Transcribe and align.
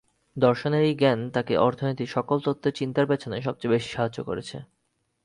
দর্শনের 0.35 0.83
এই 0.83 0.95
জ্ঞান 0.95 1.19
তাকে 1.29 1.53
অর্থনীতির 1.57 2.09
সকল 2.09 2.37
তত্ত্বের 2.39 2.73
চিন্তার 2.73 3.05
পেছনে 3.07 3.37
সবচেয়ে 3.41 3.73
বেশি 3.73 3.89
সাহায্য 3.89 4.19
করেছে। 4.23 4.57